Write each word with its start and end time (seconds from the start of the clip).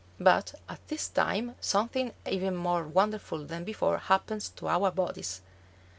But 0.19 0.55
at 0.67 0.79
this 0.87 1.09
time 1.09 1.53
something 1.61 2.11
even 2.27 2.55
more 2.55 2.87
wonderful 2.87 3.45
than 3.45 3.63
before 3.63 3.99
happens 3.99 4.49
to 4.55 4.67
our 4.67 4.89
bodies. 4.89 5.41